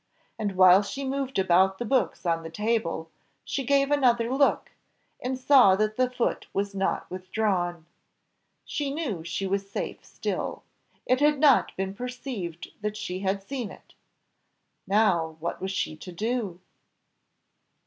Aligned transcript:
And, 0.39 0.53
while 0.55 0.81
she 0.81 1.03
moved 1.05 1.37
about 1.37 1.77
the 1.77 1.85
books 1.85 2.25
on 2.25 2.41
the 2.41 2.49
table, 2.49 3.11
she 3.45 3.63
gave 3.63 3.91
another 3.91 4.33
look, 4.33 4.71
and 5.19 5.37
saw 5.37 5.75
that 5.75 5.95
the 5.95 6.09
foot 6.09 6.47
was 6.53 6.73
not 6.73 7.05
withdrawn. 7.11 7.85
She 8.65 8.91
knew 8.91 9.23
she 9.23 9.45
was 9.45 9.69
safe 9.69 10.03
still, 10.03 10.63
it 11.05 11.19
had 11.19 11.37
not 11.39 11.77
been 11.77 11.93
perceived 11.93 12.71
that 12.81 12.97
she 12.97 13.19
had 13.19 13.43
seen 13.43 13.69
it; 13.69 13.93
now 14.87 15.37
what 15.39 15.61
was 15.61 15.69
she 15.69 15.95
to 15.97 16.11
do? 16.11 16.59